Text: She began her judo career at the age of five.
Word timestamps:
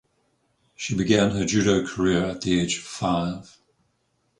She 0.75 0.95
began 0.95 1.29
her 1.29 1.45
judo 1.45 1.85
career 1.85 2.25
at 2.25 2.41
the 2.41 2.59
age 2.59 2.77
of 2.79 2.83
five. 2.85 3.59